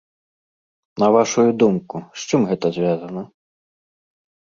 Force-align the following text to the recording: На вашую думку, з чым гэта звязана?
На 1.03 1.09
вашую 1.17 1.45
думку, 1.65 1.95
з 2.23 2.35
чым 2.35 2.41
гэта 2.51 2.67
звязана? 2.81 3.21